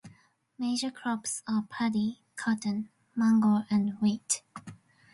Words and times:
Major 0.57 0.89
crops 0.89 1.43
are 1.47 1.67
paddy, 1.69 2.23
cotton, 2.35 2.89
mango 3.15 3.65
and 3.69 3.99
wheat. 4.01 4.41